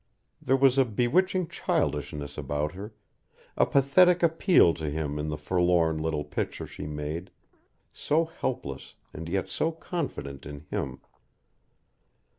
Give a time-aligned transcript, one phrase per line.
[0.41, 2.95] There was a bewitching childishness about her,
[3.55, 7.29] a pathetic appeal to him in the forlorn little picture she made
[7.93, 11.01] so helpless, and yet so confident in him.